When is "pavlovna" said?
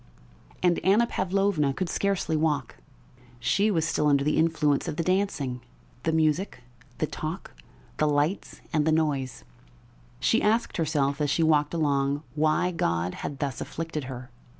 1.05-1.75